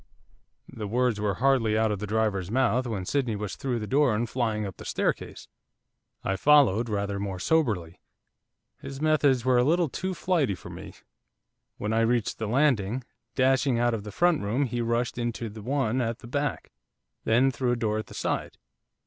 The 0.67 0.87
words 0.87 1.21
were 1.21 1.35
hardly 1.35 1.77
out 1.77 1.91
of 1.91 1.99
the 1.99 2.07
driver's 2.07 2.49
mouth 2.49 2.87
when 2.87 3.05
Sydney 3.05 3.35
was 3.35 3.55
through 3.55 3.77
the 3.77 3.85
door 3.85 4.15
and 4.15 4.27
flying 4.27 4.65
up 4.65 4.77
the 4.77 4.83
staircase. 4.83 5.47
I 6.23 6.37
followed 6.37 6.89
rather 6.89 7.19
more 7.19 7.37
soberly, 7.37 7.99
his 8.79 8.99
methods 8.99 9.45
were 9.45 9.59
a 9.59 9.63
little 9.63 9.89
too 9.89 10.15
flighty 10.15 10.55
for 10.55 10.71
me. 10.71 10.95
When 11.77 11.93
I 11.93 11.99
reached 11.99 12.39
the 12.39 12.47
landing, 12.47 13.03
dashing 13.35 13.77
out 13.77 13.93
of 13.93 14.01
the 14.03 14.11
front 14.11 14.41
room 14.41 14.65
he 14.65 14.81
rushed 14.81 15.19
into 15.19 15.49
the 15.49 15.61
one 15.61 16.01
at 16.01 16.17
the 16.17 16.27
back, 16.27 16.71
then 17.23 17.51
through 17.51 17.73
a 17.73 17.75
door 17.75 17.99
at 17.99 18.07
the 18.07 18.15
side. 18.15 18.57